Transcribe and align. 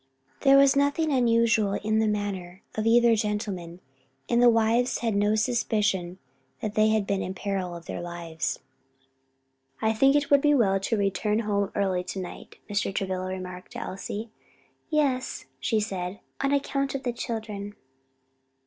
There 0.39 0.57
was 0.57 0.75
nothing 0.75 1.11
unusual 1.13 1.73
in 1.73 1.99
the 1.99 2.07
manner 2.07 2.63
of 2.73 2.87
either 2.87 3.15
gentleman 3.15 3.81
and 4.27 4.41
the 4.41 4.49
wives 4.49 5.01
had 5.05 5.15
no 5.15 5.35
suspicion 5.35 6.17
that 6.59 6.73
they 6.73 6.87
had 6.89 7.05
been 7.05 7.21
in 7.21 7.35
peril 7.35 7.75
of 7.75 7.85
their 7.85 8.01
lives. 8.01 8.57
"I 9.79 9.93
think 9.93 10.15
it 10.15 10.31
would 10.31 10.41
be 10.41 10.55
well 10.55 10.79
to 10.79 10.97
return 10.97 11.41
home 11.41 11.71
early 11.75 12.03
to 12.05 12.19
night," 12.19 12.55
Mr. 12.67 12.91
Travilla 12.91 13.27
remarked 13.27 13.73
to 13.73 13.77
Elsie. 13.79 14.31
"Yes," 14.89 15.45
she 15.59 15.79
said, 15.79 16.19
"on 16.43 16.51
account 16.51 16.95
of 16.95 17.03
the 17.03 17.13
children." 17.13 17.75